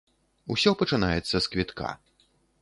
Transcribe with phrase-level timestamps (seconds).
[0.55, 1.93] Усё пачынаецца з квітка.